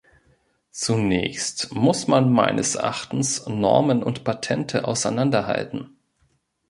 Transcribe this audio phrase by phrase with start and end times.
[0.71, 5.95] Zunächst muss man meines Erachtens Normen und Patente auseinanderhalten.